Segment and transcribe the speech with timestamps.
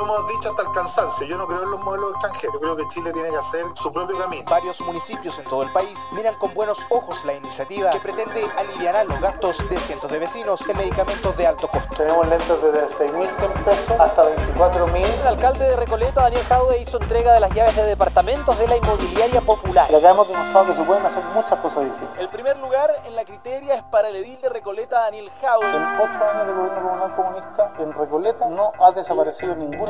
[0.00, 1.26] Lo hemos dicho hasta el cansancio.
[1.26, 2.54] Yo no creo en los modelos extranjeros.
[2.54, 4.42] Yo creo que Chile tiene que hacer su propio camino.
[4.48, 9.04] Varios municipios en todo el país miran con buenos ojos la iniciativa que pretende aliviar
[9.04, 11.94] los gastos de cientos de vecinos en medicamentos de alto costo.
[11.94, 15.20] Tenemos lentos desde 6.100 pesos hasta 24.000.
[15.20, 18.78] El alcalde de Recoleta, Daniel Jaude, hizo entrega de las llaves de departamentos de la
[18.78, 19.94] inmobiliaria popular.
[19.94, 22.18] Acá hemos demostrado que se pueden hacer muchas cosas distintas.
[22.18, 25.76] El primer lugar en la criteria es para el edil de Recoleta, Daniel Jaude.
[25.76, 29.89] En ocho años de gobierno comunal comunista, en Recoleta no ha desaparecido ninguna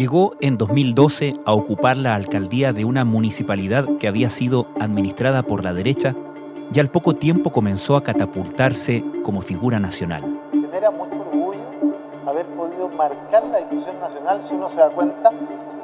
[0.00, 5.62] Llegó en 2012 a ocupar la alcaldía de una municipalidad que había sido administrada por
[5.62, 6.16] la derecha
[6.72, 10.22] y al poco tiempo comenzó a catapultarse como figura nacional.
[10.52, 11.60] Genera mucho orgullo
[12.26, 15.32] haber podido marcar la discusión nacional, si uno se da cuenta,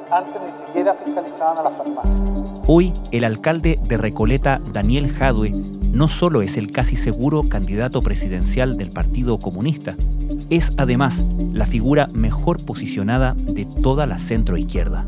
[0.09, 2.17] antes ni siquiera fiscalizaban a las farmacias.
[2.65, 8.77] Hoy, el alcalde de Recoleta, Daniel Jadue, no solo es el casi seguro candidato presidencial
[8.77, 9.95] del Partido Comunista,
[10.49, 15.05] es además la figura mejor posicionada de toda la centroizquierda.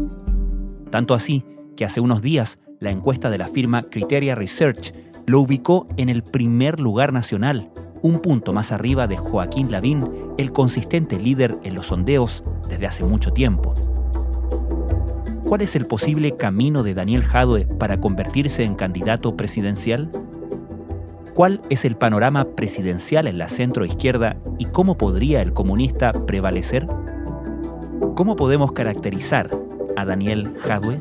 [0.89, 1.43] Tanto así
[1.75, 4.93] que hace unos días la encuesta de la firma Criteria Research
[5.25, 7.69] lo ubicó en el primer lugar nacional,
[8.01, 13.03] un punto más arriba de Joaquín Lavín, el consistente líder en los sondeos desde hace
[13.03, 13.73] mucho tiempo.
[15.43, 20.11] ¿Cuál es el posible camino de Daniel Jadue para convertirse en candidato presidencial?
[21.39, 26.85] ¿Cuál es el panorama presidencial en la centroizquierda y cómo podría el comunista prevalecer?
[28.13, 29.49] ¿Cómo podemos caracterizar
[29.95, 30.99] a Daniel Jadwe?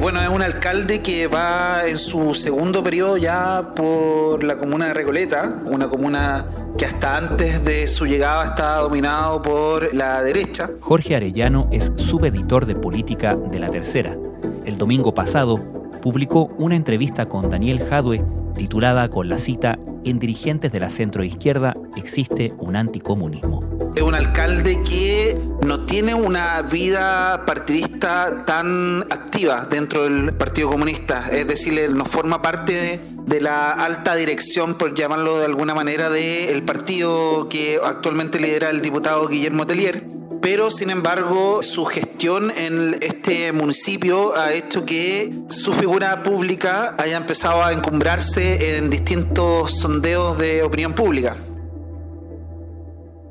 [0.00, 4.94] Bueno, es un alcalde que va en su segundo periodo ya por la comuna de
[4.94, 6.46] Recoleta, una comuna
[6.78, 10.70] que hasta antes de su llegada estaba dominado por la derecha.
[10.78, 14.16] Jorge Arellano es subeditor de política de La Tercera.
[14.64, 15.77] El domingo pasado
[16.08, 18.24] publicó una entrevista con Daniel Jadwe
[18.56, 23.92] titulada con la cita En dirigentes de la centroizquierda existe un anticomunismo.
[23.94, 31.28] Es un alcalde que no tiene una vida partidista tan activa dentro del Partido Comunista,
[31.30, 36.62] es decir, no forma parte de, la alta dirección, por llamarlo de alguna manera, del
[36.62, 43.52] partido que actualmente lidera el diputado Guillermo Tellier pero sin embargo su gestión en este
[43.52, 50.62] municipio ha hecho que su figura pública haya empezado a encumbrarse en distintos sondeos de
[50.62, 51.36] opinión pública.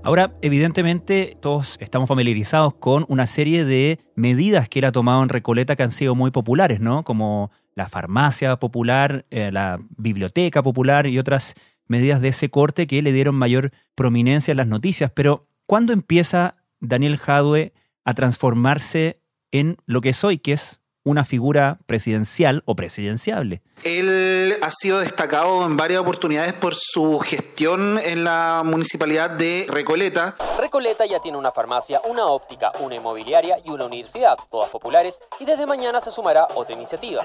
[0.08, 5.28] Ahora, evidentemente, todos estamos familiarizados con una serie de medidas que él ha tomado en
[5.28, 7.04] Recoleta que han sido muy populares, ¿no?
[7.04, 11.56] Como la farmacia popular, eh, la biblioteca popular y otras
[11.88, 15.12] medidas de ese corte que le dieron mayor prominencia en las noticias.
[15.14, 17.74] Pero, ¿cuándo empieza Daniel Jadwe
[18.04, 19.22] a transformarse
[19.52, 23.62] en lo que es hoy, que es una figura presidencial o presidenciable.
[23.84, 30.36] Él ha sido destacado en varias oportunidades por su gestión en la municipalidad de Recoleta.
[30.60, 35.46] Recoleta ya tiene una farmacia, una óptica, una inmobiliaria y una universidad, todas populares, y
[35.46, 37.24] desde mañana se sumará otra iniciativa.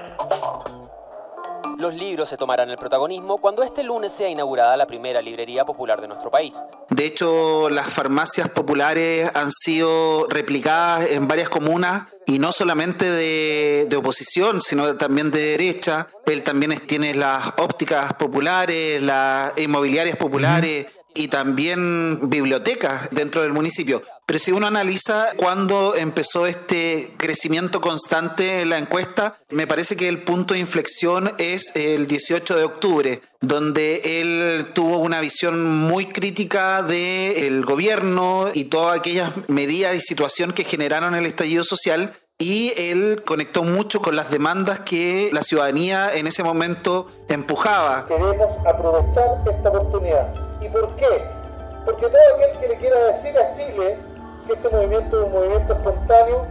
[1.77, 5.99] Los libros se tomarán el protagonismo cuando este lunes sea inaugurada la primera librería popular
[5.99, 6.53] de nuestro país.
[6.89, 13.95] De hecho, las farmacias populares han sido replicadas en varias comunas y no solamente de,
[13.95, 16.07] oposición, sino también de derecha.
[16.25, 20.85] Él también tiene las ópticas populares, las inmobiliarias populares
[21.15, 24.01] y también bibliotecas dentro del municipio.
[24.25, 30.07] Pero si uno analiza cuándo empezó este crecimiento constante en la encuesta, me parece que
[30.07, 36.05] el punto de inflexión es el 18 de octubre, donde él tuvo una visión muy
[36.05, 42.73] crítica del gobierno y todas aquellas medidas y situación que generaron el estallido social y
[42.77, 48.07] él conectó mucho con las demandas que la ciudadanía en ese momento empujaba.
[48.07, 50.33] Queremos aprovechar esta oportunidad
[50.63, 51.07] ¿Y por qué?
[51.85, 53.97] Porque todo aquel que le quiera decir a Chile
[54.43, 56.45] que este movimiento es un movimiento espontáneo,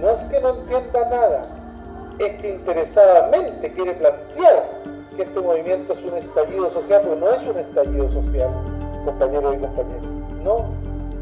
[0.00, 1.42] no es que no entienda nada,
[2.18, 4.80] es que interesadamente quiere plantear
[5.16, 8.50] que este movimiento es un estallido social, pero no es un estallido social,
[9.04, 10.02] compañeros y compañeras.
[10.44, 10.66] No,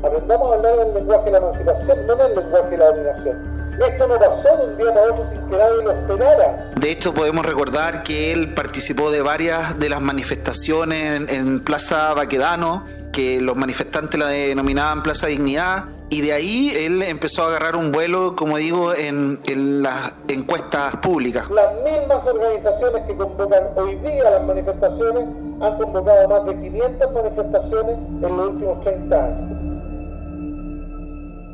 [0.03, 2.87] aprendamos a hablar en el lenguaje de la emancipación, no en el lenguaje de la
[2.91, 3.59] dominación.
[3.87, 6.73] Esto no pasó de un día para otro sin que nadie lo esperara.
[6.75, 12.87] De hecho, podemos recordar que él participó de varias de las manifestaciones en, Plaza Baquedano,
[13.13, 17.93] que los manifestantes la denominaban Plaza Dignidad, Y de ahí él empezó a agarrar un
[17.93, 21.51] vuelo, como digo, en, en las encuestas públicas.
[21.51, 25.25] Las mismas organizaciones que convocan hoy día las manifestaciones
[25.61, 29.59] han convocado más de 500 manifestaciones en los últimos 30 años.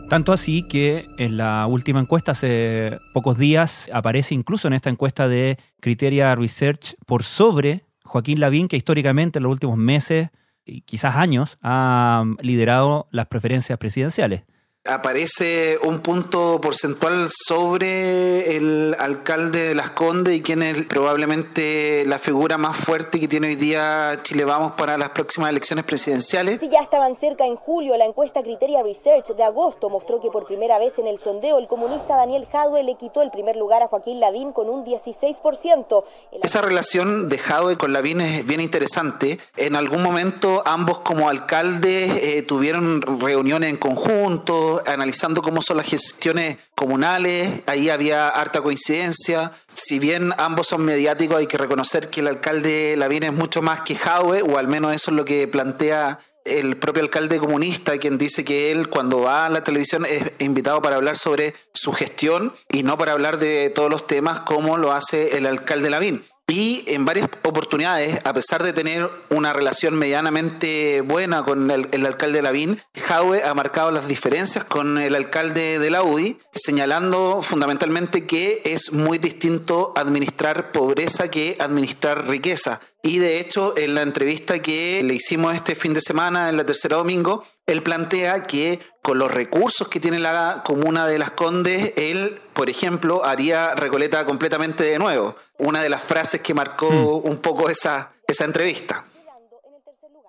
[0.08, 5.28] Tanto así que en la última encuesta hace pocos días aparece incluso en esta encuesta
[5.28, 10.28] de Criteria Research por sobre Joaquín Lavín, que históricamente en los últimos meses
[10.84, 14.44] quizás años ha liderado las preferencias presidenciales
[14.86, 22.18] aparece un punto porcentual sobre el alcalde de Las Condes y quien es probablemente la
[22.18, 26.60] figura más fuerte que tiene hoy día Chile Vamos para las próximas elecciones presidenciales.
[26.60, 30.44] Si ya estaban cerca en julio, la encuesta Criteria Research de agosto mostró que por
[30.44, 33.88] primera vez en el sondeo el comunista Daniel Jadwe le quitó el primer lugar a
[33.88, 36.04] Joaquín Lavín con un 16%.
[36.42, 39.38] Esa relación de Jadwe con Lavín es bien interesante.
[39.56, 45.86] En algún momento ambos como alcaldes eh, tuvieron reuniones en conjunto, analizando cómo son las
[45.86, 49.52] gestiones comunales, ahí había harta coincidencia.
[49.74, 53.80] Si bien ambos son mediáticos, hay que reconocer que el alcalde Lavín es mucho más
[53.80, 58.18] que Jaue, o al menos eso es lo que plantea el propio alcalde comunista, quien
[58.18, 62.52] dice que él cuando va a la televisión es invitado para hablar sobre su gestión
[62.68, 66.22] y no para hablar de todos los temas como lo hace el alcalde Lavín.
[66.46, 72.42] Y en varias oportunidades, a pesar de tener una relación medianamente buena con el, alcalde
[72.42, 78.60] Lavín, Jaue ha marcado las diferencias con el alcalde de la UDI, señalando fundamentalmente que
[78.66, 82.78] es muy distinto administrar pobreza que administrar riqueza.
[83.02, 86.66] Y de hecho, en la entrevista que le hicimos este fin de semana, en la
[86.66, 91.94] tercera domingo, él plantea que con los recursos que tiene la comuna de Las Condes,
[91.96, 95.34] él, por ejemplo, haría Recoleta completamente de nuevo.
[95.58, 97.28] Una de las frases que marcó hmm.
[97.28, 99.04] un poco esa, esa entrevista.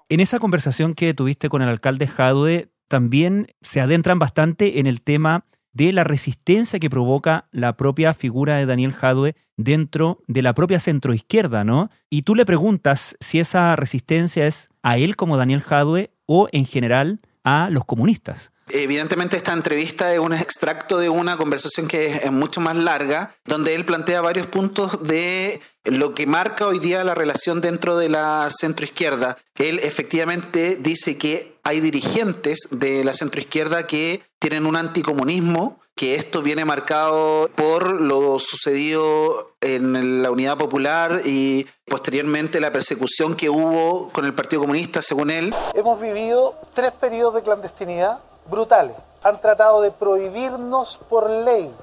[0.07, 5.01] En esa conversación que tuviste con el alcalde Jadwe, también se adentran bastante en el
[5.01, 10.53] tema de la resistencia que provoca la propia figura de Daniel Jadwe dentro de la
[10.53, 11.89] propia centroizquierda, ¿no?
[12.09, 16.65] Y tú le preguntas si esa resistencia es a él como Daniel Jadwe o en
[16.65, 18.51] general a los comunistas.
[18.69, 23.75] Evidentemente esta entrevista es un extracto de una conversación que es mucho más larga, donde
[23.75, 28.49] él plantea varios puntos de lo que marca hoy día la relación dentro de la
[28.49, 29.37] centroizquierda.
[29.55, 36.41] Él efectivamente dice que hay dirigentes de la centroizquierda que tienen un anticomunismo, que esto
[36.41, 44.09] viene marcado por lo sucedido en la Unidad Popular y posteriormente la persecución que hubo
[44.09, 45.55] con el Partido Comunista, según él.
[45.73, 48.19] Hemos vivido tres periodos de clandestinidad
[48.49, 48.95] brutales.
[49.23, 51.73] Han tratado de prohibirnos por ley.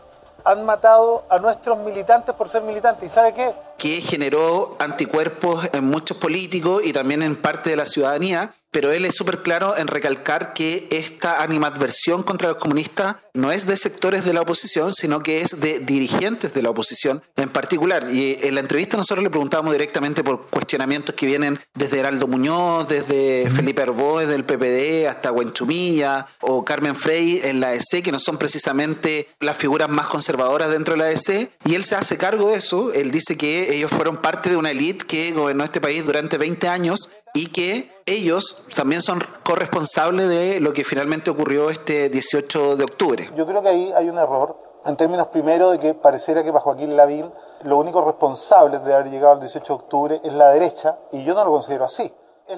[0.45, 3.11] Han matado a nuestros militantes por ser militantes.
[3.11, 3.55] ¿Y sabe qué?
[3.79, 9.05] Que generó anticuerpos en muchos políticos y también en parte de la ciudadanía pero él
[9.05, 14.25] es súper claro en recalcar que esta animadversión contra los comunistas no es de sectores
[14.25, 18.09] de la oposición, sino que es de dirigentes de la oposición en particular.
[18.11, 22.89] Y en la entrevista nosotros le preguntábamos directamente por cuestionamientos que vienen desde Heraldo Muñoz,
[22.89, 28.19] desde Felipe Arboes del PPD hasta Huenchumilla o Carmen Frey en la EC, que no
[28.19, 31.51] son precisamente las figuras más conservadoras dentro de la EC.
[31.67, 32.91] Y él se hace cargo de eso.
[32.95, 36.69] Él dice que ellos fueron parte de una élite que gobernó este país durante 20
[36.69, 42.85] años y que ellos también son corresponsables de lo que finalmente ocurrió este 18 de
[42.85, 43.31] octubre.
[43.37, 46.61] Yo creo que ahí hay un error, en términos primero de que pareciera que para
[46.63, 47.31] Joaquín Lavín
[47.65, 51.35] lo único responsable de haber llegado al 18 de octubre es la derecha, y yo
[51.35, 52.13] no lo considero así.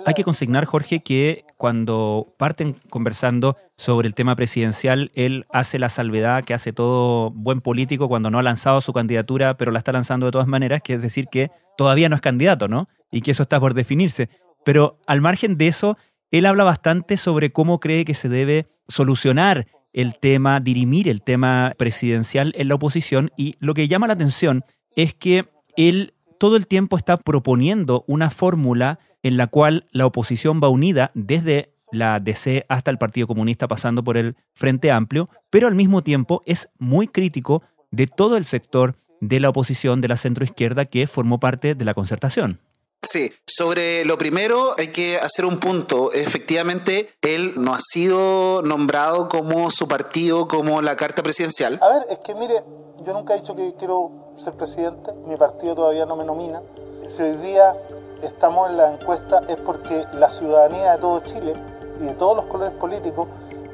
[0.06, 5.88] Hay que consignar, Jorge, que cuando parten conversando sobre el tema presidencial, él hace la
[5.88, 9.92] salvedad que hace todo buen político cuando no ha lanzado su candidatura, pero la está
[9.92, 12.88] lanzando de todas maneras, que es decir que todavía no es candidato, ¿no?
[13.12, 14.30] Y que eso está por definirse.
[14.64, 15.96] Pero al margen de eso,
[16.30, 21.72] él habla bastante sobre cómo cree que se debe solucionar el tema, dirimir el tema
[21.78, 24.64] presidencial en la oposición y lo que llama la atención
[24.96, 30.60] es que él todo el tiempo está proponiendo una fórmula en la cual la oposición
[30.62, 35.68] va unida desde la DC hasta el Partido Comunista pasando por el Frente Amplio, pero
[35.68, 40.16] al mismo tiempo es muy crítico de todo el sector de la oposición de la
[40.16, 42.58] centroizquierda que formó parte de la concertación.
[43.04, 46.10] Sí, sobre lo primero hay que hacer un punto.
[46.12, 51.78] Efectivamente, él no ha sido nombrado como su partido, como la carta presidencial.
[51.82, 52.64] A ver, es que mire,
[53.04, 56.62] yo nunca he dicho que quiero ser presidente, mi partido todavía no me nomina.
[57.06, 57.76] Si hoy día
[58.22, 61.54] estamos en la encuesta es porque la ciudadanía de todo Chile
[62.00, 63.28] y de todos los colores políticos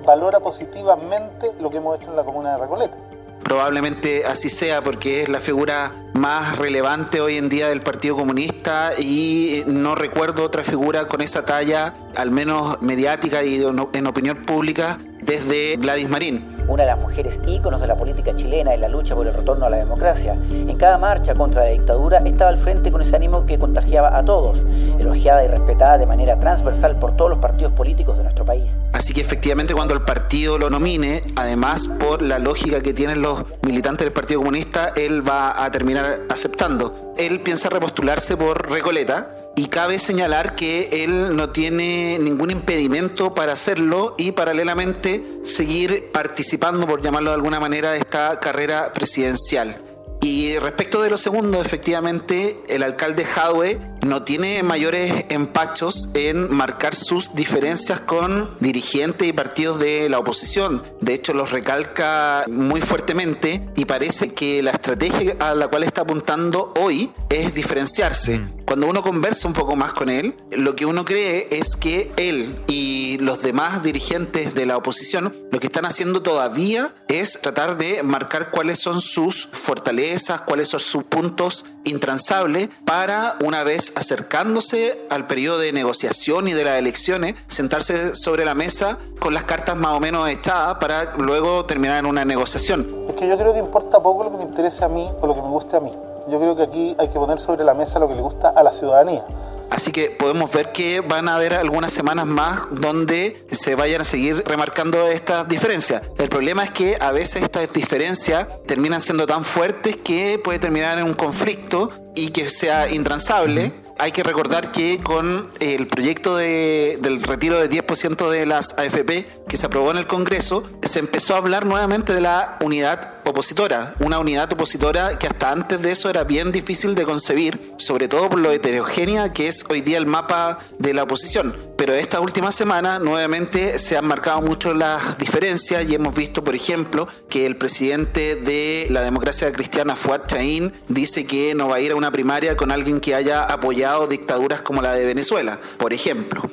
[0.04, 2.96] valora positivamente lo que hemos hecho en la comuna de Recoleta.
[3.42, 8.92] Probablemente así sea porque es la figura más relevante hoy en día del Partido Comunista
[8.98, 14.98] y no recuerdo otra figura con esa talla, al menos mediática y en opinión pública,
[15.22, 16.59] desde Gladys Marín.
[16.70, 19.66] Una de las mujeres íconos de la política chilena en la lucha por el retorno
[19.66, 20.34] a la democracia.
[20.50, 24.24] En cada marcha contra la dictadura estaba al frente con ese ánimo que contagiaba a
[24.24, 24.58] todos,
[24.96, 28.70] elogiada y respetada de manera transversal por todos los partidos políticos de nuestro país.
[28.92, 33.42] Así que efectivamente cuando el partido lo nomine, además por la lógica que tienen los
[33.62, 37.14] militantes del Partido Comunista, él va a terminar aceptando.
[37.18, 43.52] Él piensa repostularse por Recoleta y cabe señalar que él no tiene ningún impedimento para
[43.52, 49.80] hacerlo y paralelamente seguir participando, por llamarlo de alguna manera, de esta carrera presidencial.
[50.22, 56.94] Y respecto de lo segundo, efectivamente, el alcalde Jadwe no tiene mayores empachos en marcar
[56.94, 60.82] sus diferencias con dirigentes y partidos de la oposición.
[61.00, 66.02] De hecho, los recalca muy fuertemente y parece que la estrategia a la cual está
[66.02, 68.42] apuntando hoy es diferenciarse.
[68.70, 72.54] Cuando uno conversa un poco más con él, lo que uno cree es que él
[72.68, 78.04] y los demás dirigentes de la oposición lo que están haciendo todavía es tratar de
[78.04, 85.26] marcar cuáles son sus fortalezas, cuáles son sus puntos intransables para una vez acercándose al
[85.26, 89.96] periodo de negociación y de las elecciones, sentarse sobre la mesa con las cartas más
[89.96, 92.86] o menos echadas para luego terminar en una negociación.
[93.08, 95.34] Es que yo creo que importa poco lo que me interese a mí o lo
[95.34, 95.90] que me guste a mí.
[96.28, 98.62] Yo creo que aquí hay que poner sobre la mesa lo que le gusta a
[98.62, 99.24] la ciudadanía.
[99.70, 104.04] Así que podemos ver que van a haber algunas semanas más donde se vayan a
[104.04, 106.02] seguir remarcando estas diferencias.
[106.18, 110.98] El problema es que a veces estas diferencias terminan siendo tan fuertes que puede terminar
[110.98, 117.22] en un conflicto y que sea intransable hay que recordar que con el proyecto del
[117.22, 121.36] retiro de 10% de las AFP que se aprobó en el Congreso, se empezó a
[121.36, 126.24] hablar nuevamente de la unidad opositora, una unidad opositora que hasta antes de eso era
[126.24, 130.58] bien difícil de concebir, sobre todo por lo heterogénea que es hoy día el mapa
[130.78, 131.56] de la oposición.
[131.76, 136.54] Pero esta última semana nuevamente se han marcado mucho las diferencias y hemos visto, por
[136.54, 141.80] ejemplo, que el presidente de la democracia cristiana, Fuad Chaín, dice que no va a
[141.80, 145.92] ir a una primaria con alguien que haya apoyado dictaduras como la de Venezuela, por
[145.92, 146.50] ejemplo.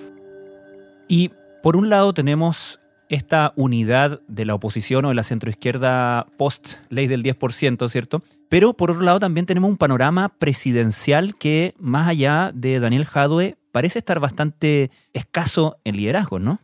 [1.08, 1.32] Y
[1.62, 2.80] por un lado tenemos
[3.10, 8.22] esta unidad de la oposición o de la centroizquierda post ley del 10%, ¿cierto?
[8.50, 13.58] Pero por otro lado también tenemos un panorama presidencial que, más allá de Daniel Jadwe,
[13.72, 16.60] parece estar bastante escaso en liderazgo, ¿no?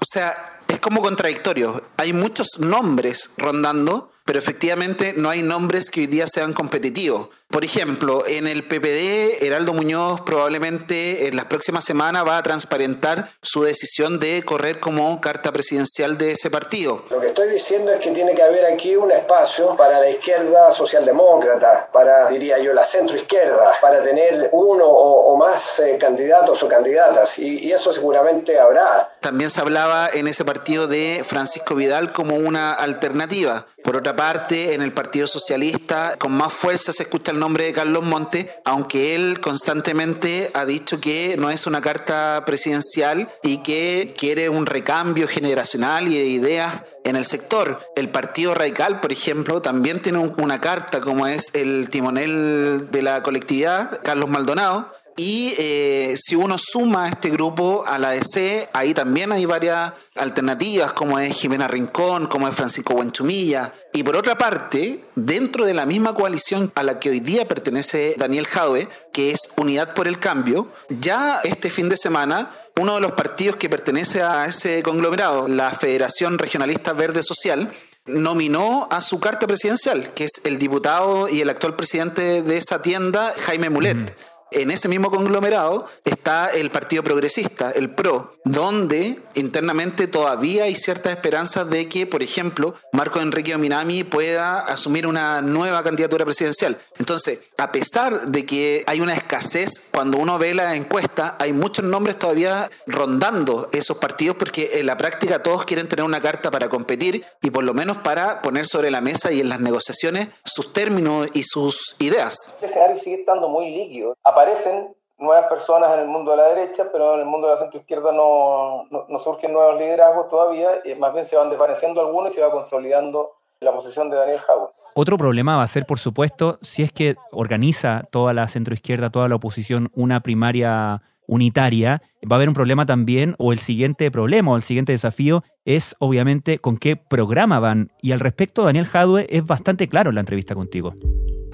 [0.00, 0.32] O sea,
[0.68, 1.82] es como contradictorio.
[1.96, 7.30] Hay muchos nombres rondando, pero efectivamente no hay nombres que hoy día sean competitivos.
[7.50, 13.30] Por ejemplo, en el PPD, Heraldo Muñoz probablemente en las próximas semanas va a transparentar
[13.40, 17.06] su decisión de correr como carta presidencial de ese partido.
[17.08, 20.70] Lo que estoy diciendo es que tiene que haber aquí un espacio para la izquierda
[20.72, 27.38] socialdemócrata, para, diría yo, la centroizquierda, para tener uno o, más eh, candidatos o candidatas,
[27.38, 29.10] y, y eso seguramente habrá.
[29.20, 33.66] También se hablaba en ese partido de Francisco Vidal como una alternativa.
[33.82, 37.72] Por otra parte, en el Partido Socialista, con más fuerza se escucha el nombre de
[37.72, 44.12] Carlos Monte, aunque él constantemente ha dicho que no es una carta presidencial y que
[44.18, 47.78] quiere un recambio generacional y de ideas en el sector.
[47.94, 53.22] El Partido Radical, por ejemplo, también tiene una carta como es el timonel de la
[53.22, 59.32] colectividad, Carlos Maldonado, y eh, si uno suma este grupo a la DC, ahí también
[59.32, 63.72] hay varias alternativas, como es Jimena Rincón, como es Francisco Buenchumilla.
[63.92, 68.14] Y por otra parte, dentro de la misma coalición a la que hoy día pertenece
[68.16, 73.00] Daniel Jadwe, que es Unidad por el Cambio, ya este fin de semana uno de
[73.00, 77.72] los partidos que pertenece a ese conglomerado, la Federación Regionalista Verde Social,
[78.06, 82.80] nominó a su carta presidencial, que es el diputado y el actual presidente de esa
[82.82, 84.14] tienda, Jaime Mulet
[84.50, 91.12] en ese mismo conglomerado está el Partido Progresista, el PRO, donde internamente todavía hay ciertas
[91.12, 96.78] esperanzas de que, por ejemplo, Marco Enrique Ominami pueda asumir una nueva candidatura presidencial.
[96.98, 101.84] Entonces, a pesar de que hay una escasez, cuando uno ve la encuesta, hay muchos
[101.84, 106.68] nombres todavía rondando esos partidos porque en la práctica todos quieren tener una carta para
[106.68, 110.72] competir y por lo menos para poner sobre la mesa y en las negociaciones sus
[110.72, 112.54] términos y sus ideas.
[112.62, 117.14] Escenario sigue estando muy líquido aparecen nuevas personas en el mundo de la derecha, pero
[117.14, 120.68] en el mundo de la centroizquierda no, no, no surgen nuevos liderazgos todavía,
[120.98, 124.70] más bien se van desvaneciendo algunos y se va consolidando la posición de Daniel Howard.
[124.94, 129.28] Otro problema va a ser, por supuesto, si es que organiza toda la centroizquierda, toda
[129.28, 134.52] la oposición, una primaria unitaria, va a haber un problema también, o el siguiente problema,
[134.52, 137.90] o el siguiente desafío, es obviamente con qué programa van.
[138.00, 140.94] Y al respecto, Daniel Jadwe es bastante claro en la entrevista contigo.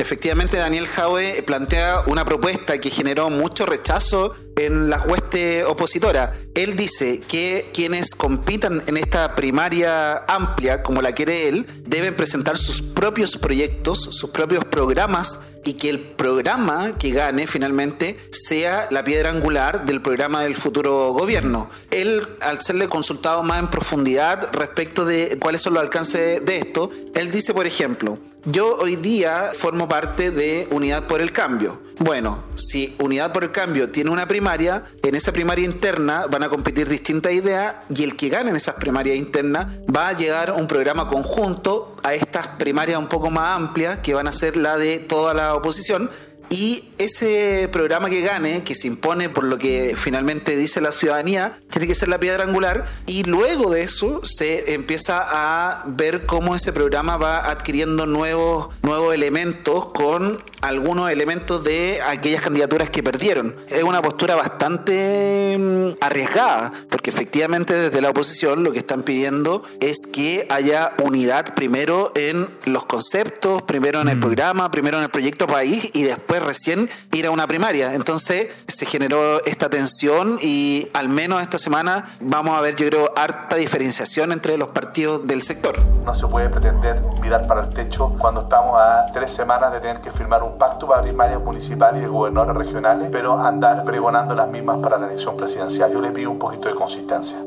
[0.04, 6.36] Efectivamente Daniel Jaue plantea una propuesta que generó mucho rechazo en las huestes opositoras.
[6.54, 12.58] Él dice que quienes compitan en esta primaria amplia, como la quiere él, deben presentar
[12.58, 19.04] sus propios proyectos, sus propios programas y que el programa que gane finalmente sea la
[19.04, 21.70] piedra angular del programa del futuro gobierno.
[21.90, 26.90] Él, al serle consultado más en profundidad respecto de cuáles son los alcances de esto,
[27.14, 31.83] él dice, por ejemplo, yo hoy día formo parte de Unidad por el Cambio.
[31.98, 36.48] Bueno, si Unidad por el Cambio tiene una primaria, en esa primaria interna van a
[36.48, 40.66] competir distintas ideas y el que gane en esas primarias internas va a llegar un
[40.66, 44.98] programa conjunto a estas primarias un poco más amplias que van a ser la de
[44.98, 46.10] toda la oposición
[46.50, 51.58] y ese programa que gane, que se impone por lo que finalmente dice la ciudadanía,
[51.70, 52.84] tiene que ser la piedra angular.
[53.06, 59.14] Y luego de eso se empieza a ver cómo ese programa va adquiriendo nuevos, nuevos
[59.14, 63.54] elementos con algunos elementos de aquellas candidaturas que perdieron.
[63.68, 69.62] Es una postura bastante mm, arriesgada, porque efectivamente desde la oposición lo que están pidiendo
[69.80, 74.20] es que haya unidad primero en los conceptos, primero en el mm.
[74.20, 77.94] programa, primero en el proyecto país y después recién ir a una primaria.
[77.94, 83.08] Entonces se generó esta tensión y al menos esta semana vamos a ver, yo creo,
[83.16, 85.76] harta diferenciación entre los partidos del sector.
[86.04, 90.00] No se puede pretender mirar para el techo cuando estamos a tres semanas de tener
[90.00, 94.48] que firmar un pacto para primarias municipales y de gobernadores regionales, pero andar pregonando las
[94.48, 95.92] mismas para la elección presidencial.
[95.92, 97.38] Yo le pido un poquito de consistencia.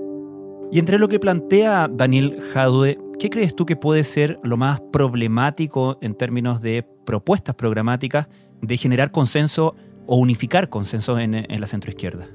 [0.72, 4.82] Y entre lo que plantea Daniel Jadue, ¿qué crees tú que puede ser lo más
[4.92, 8.28] problemático en términos de propuestas programáticas
[8.62, 12.28] de generar consenso o unificar consensos en, en la centroizquierda?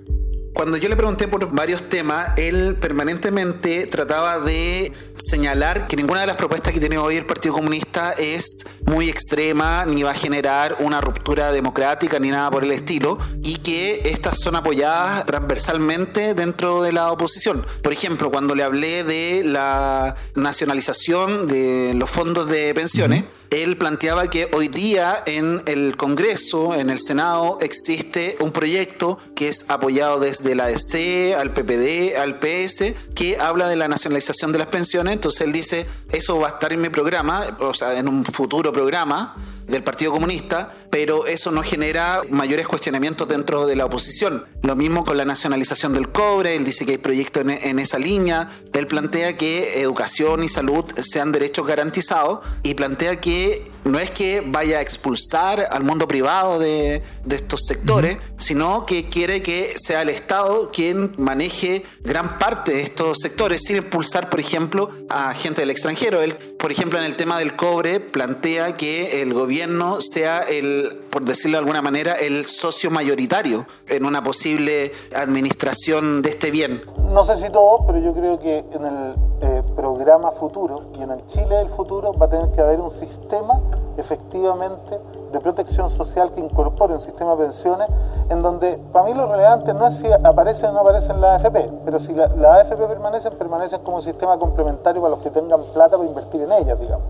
[0.55, 4.93] Cuando yo le pregunté por varios temas, él permanentemente trataba de
[5.25, 9.85] señalar que ninguna de las propuestas que tiene hoy el Partido Comunista es muy extrema,
[9.85, 14.39] ni va a generar una ruptura democrática, ni nada por el estilo, y que estas
[14.41, 17.65] son apoyadas transversalmente dentro de la oposición.
[17.83, 24.31] Por ejemplo, cuando le hablé de la nacionalización de los fondos de pensiones, él planteaba
[24.31, 30.21] que hoy día en el Congreso, en el Senado, existe un proyecto que es apoyado
[30.21, 35.12] desde la ADC, al PPD, al PS, que habla de la nacionalización de las pensiones.
[35.13, 38.73] Entonces él dice, eso va a estar en mi programa, o sea, en un futuro
[38.73, 44.45] programa del Partido Comunista, pero eso no genera mayores cuestionamientos dentro de la oposición.
[44.63, 48.49] Lo mismo con la nacionalización del cobre, él dice que hay proyectos en, esa línea,
[48.73, 54.43] él plantea que educación y salud sean derechos garantizados y plantea que no es que
[54.45, 60.09] vaya a expulsar al mundo privado de, estos sectores, sino que quiere que sea el
[60.09, 65.71] Estado quien maneje gran parte de estos sectores, sin expulsar, por ejemplo, a gente del
[65.71, 66.23] extranjero.
[66.23, 71.25] Él, por ejemplo, en el tema del cobre, plantea que el gobierno sea el, por
[71.25, 76.83] decirlo de alguna manera, el socio mayoritario en una posible administración de este bien.
[77.13, 81.11] No sé si todo, pero yo creo que en el eh, programa futuro y en
[81.11, 83.61] el Chile del futuro va a tener que haber un sistema
[83.99, 84.99] efectivamente
[85.31, 87.89] de protección social que incorpore un sistema de pensiones
[88.31, 91.71] en donde para mí lo relevante no es si aparecen o no aparecen las AFP,
[91.85, 95.63] pero si las la AFP permanecen, permanecen como un sistema complementario para los que tengan
[95.65, 97.07] plata para invertir en ellas, digamos.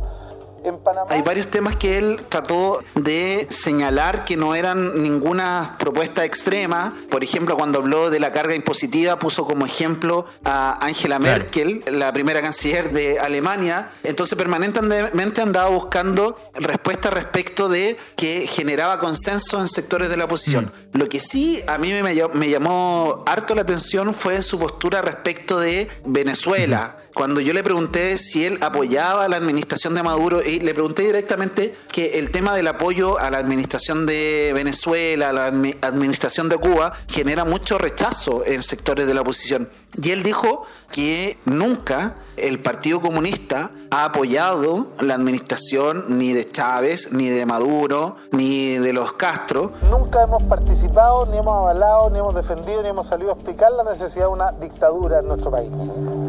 [1.09, 6.95] Hay varios temas que él trató de señalar que no eran ninguna propuesta extrema.
[7.11, 12.13] Por ejemplo, cuando habló de la carga impositiva, puso como ejemplo a Angela Merkel, la
[12.13, 13.91] primera canciller de Alemania.
[14.03, 20.73] Entonces, permanentemente andaba buscando respuestas respecto de que generaba consenso en sectores de la oposición.
[20.93, 20.99] Mm.
[20.99, 25.59] Lo que sí a mí me, me, llamó harto la atención fue su postura respecto
[25.59, 26.97] de Venezuela.
[27.15, 31.75] Cuando yo le pregunté si él apoyaba la administración de Maduro y le pregunté directamente
[31.93, 36.93] que el tema del apoyo a la administración de Venezuela, a la administración de Cuba,
[37.09, 39.69] genera mucho rechazo en sectores de la oposición.
[40.03, 47.13] Y él dijo que nunca el Partido Comunista ha apoyado la administración ni de Chávez,
[47.13, 49.73] ni de Maduro, ni de los Castro.
[49.91, 53.85] Nunca hemos participado, ni hemos avalado, ni hemos defendido, ni hemos salido a explicar la
[53.85, 55.71] necesidad de una dictadura en nuestro país.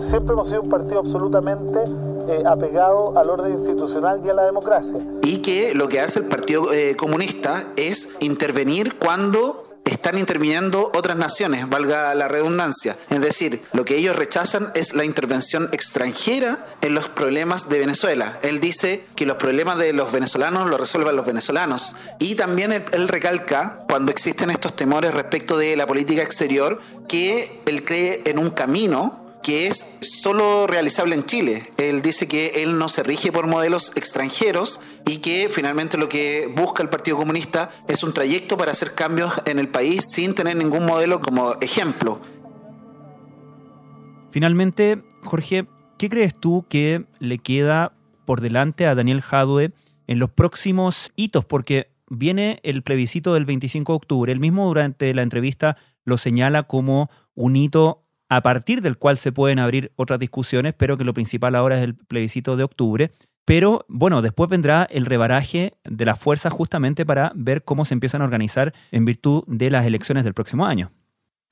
[0.09, 1.79] Siempre hemos sido un partido absolutamente
[2.27, 4.99] eh, apegado al orden institucional y a la democracia.
[5.21, 11.15] Y que lo que hace el Partido eh, Comunista es intervenir cuando están interviniendo otras
[11.15, 12.97] naciones, valga la redundancia.
[13.11, 18.39] Es decir, lo que ellos rechazan es la intervención extranjera en los problemas de Venezuela.
[18.41, 21.95] Él dice que los problemas de los venezolanos los resuelvan los venezolanos.
[22.17, 27.83] Y también él, recalca, cuando existen estos temores respecto de la política exterior, que él
[27.83, 31.63] cree en un camino que es solo realizable en Chile.
[31.77, 36.51] Él dice que él no se rige por modelos extranjeros y que finalmente lo que
[36.55, 40.55] busca el Partido Comunista es un trayecto para hacer cambios en el país sin tener
[40.55, 42.19] ningún modelo como ejemplo.
[44.31, 45.67] Finalmente, Jorge,
[45.99, 47.93] ¿qué crees tú que le queda
[48.25, 49.73] por delante a Daniel Jadwe
[50.07, 51.45] en los próximos hitos?
[51.45, 54.31] Porque viene el plebiscito del 25 de octubre.
[54.31, 58.03] Él mismo durante la entrevista lo señala como un hito
[58.35, 61.83] a partir del cual se pueden abrir otras discusiones, pero que lo principal ahora es
[61.83, 63.11] el plebiscito de octubre.
[63.45, 68.21] Pero bueno, después vendrá el rebaraje de las fuerzas justamente para ver cómo se empiezan
[68.21, 70.91] a organizar en virtud de las elecciones del próximo año.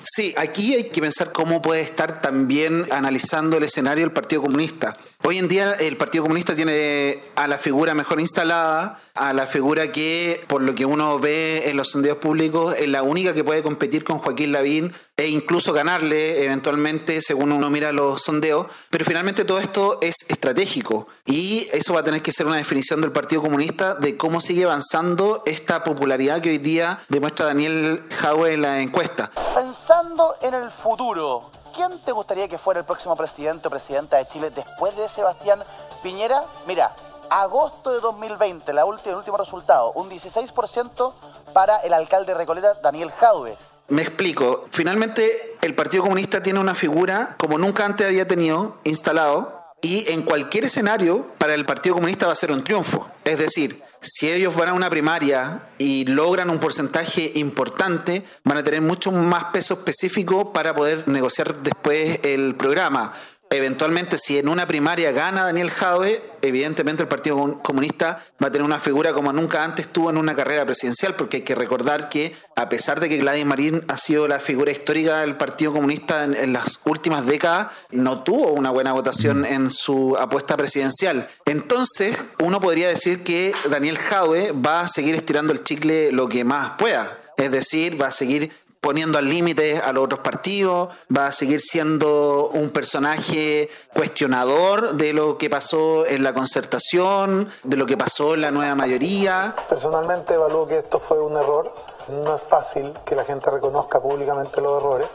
[0.04, 4.96] Sí, aquí hay que pensar cómo puede estar también analizando el escenario del Partido Comunista.
[5.24, 9.92] Hoy en día el Partido Comunista tiene a la figura mejor instalada, a la figura
[9.92, 13.64] que, por lo que uno ve en los sondeos públicos, es la única que puede
[13.64, 18.68] competir con Joaquín Lavín e incluso ganarle eventualmente, según uno mira los sondeos.
[18.90, 23.02] Pero finalmente todo esto es estratégico y eso va a tener que ser una definición
[23.02, 28.54] del Partido Comunista de cómo sigue avanzando esta popularidad que hoy día demuestra Daniel Jaue
[28.54, 29.32] en la encuesta.
[29.54, 34.28] Pensando en el futuro, ¿quién te gustaría que fuera el próximo presidente o presidenta de
[34.28, 35.64] Chile después de Sebastián
[36.02, 36.44] Piñera?
[36.68, 36.96] Mira,
[37.32, 41.14] agosto de 2020, la última, el último resultado, un 16%
[41.54, 43.58] para el alcalde de Recoleta, Daniel Jaue.
[43.88, 44.66] Me explico.
[44.72, 50.24] Finalmente, el Partido Comunista tiene una figura como nunca antes había tenido instalado y en
[50.24, 53.10] cualquier escenario para el Partido Comunista va a ser un triunfo.
[53.24, 58.64] Es decir, si ellos van a una primaria y logran un porcentaje importante, van a
[58.64, 63.14] tener mucho más peso específico para poder negociar después el programa
[63.52, 68.64] eventualmente si en una primaria gana Daniel Jaue, evidentemente el Partido Comunista va a tener
[68.64, 72.34] una figura como nunca antes tuvo en una carrera presidencial, porque hay que recordar que
[72.56, 76.54] a pesar de que Gladys Marín ha sido la figura histórica del Partido Comunista en,
[76.54, 81.28] las últimas décadas, no tuvo una buena votación en su apuesta presidencial.
[81.46, 86.46] Entonces, uno podría decir que Daniel Jaue va a seguir estirando el chicle lo que
[86.46, 87.20] más pueda.
[87.38, 91.62] Es decir, va a seguir poniendo al límite a los otros partidos, va a seguir
[91.62, 98.34] siendo un personaje cuestionador de lo que pasó en la concertación, de lo que pasó
[98.34, 99.54] en la nueva mayoría.
[99.70, 101.74] Personalmente evalúo que esto fue un error.
[102.10, 105.08] No es fácil que la gente reconozca públicamente los errores,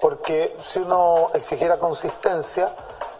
[0.00, 2.72] porque si uno exigiera consistencia,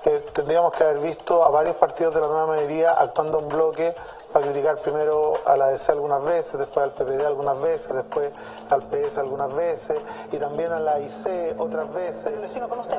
[0.05, 3.95] eh, tendríamos que haber visto a varios partidos de la nueva mayoría actuando en bloque
[4.33, 8.31] para criticar primero a la DC algunas veces, después al PPD algunas veces, después
[8.71, 9.97] al PS algunas veces
[10.33, 12.33] y también a la IC otras veces.
[12.69, 12.99] con usted.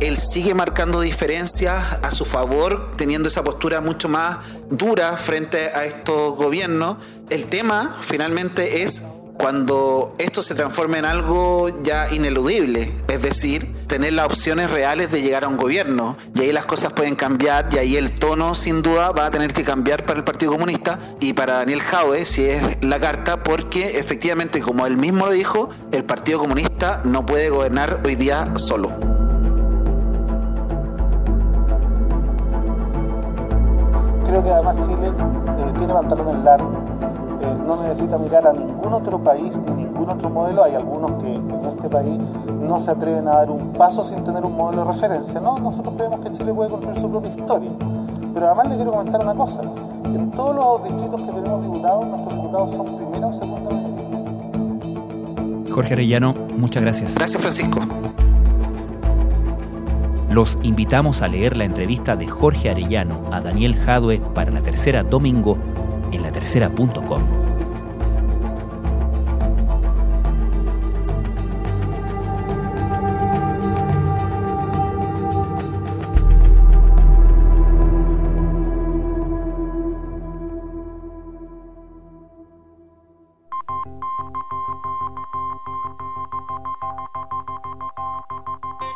[0.00, 5.84] Él sigue marcando diferencias a su favor, teniendo esa postura mucho más dura frente a
[5.84, 6.96] estos gobiernos.
[7.30, 9.02] El tema finalmente es
[9.42, 15.20] cuando esto se transforma en algo ya ineludible, es decir, tener las opciones reales de
[15.20, 16.16] llegar a un gobierno.
[16.32, 19.52] Y ahí las cosas pueden cambiar y ahí el tono sin duda va a tener
[19.52, 23.98] que cambiar para el Partido Comunista y para Daniel Jaue, si es la carta, porque
[23.98, 28.90] efectivamente, como él mismo dijo, el Partido Comunista no puede gobernar hoy día solo.
[34.24, 36.92] Creo que además Chile eh, tiene pantalones largos
[37.42, 40.64] no necesita mirar a ningún otro país ni ningún otro modelo.
[40.64, 42.18] Hay algunos que en este país
[42.60, 45.40] no se atreven a dar un paso sin tener un modelo de referencia.
[45.40, 47.70] No, nosotros creemos que Chile puede construir su propia historia.
[48.34, 49.60] Pero además le quiero comentar una cosa.
[50.04, 53.70] En todos los distritos que tenemos diputados, nuestros diputados son primera o segunda
[55.72, 57.14] Jorge Arellano, muchas gracias.
[57.14, 57.80] Gracias, Francisco.
[60.30, 65.02] Los invitamos a leer la entrevista de Jorge Arellano a Daniel Jadue para la tercera
[65.02, 65.56] domingo
[66.12, 67.22] en latercera.com.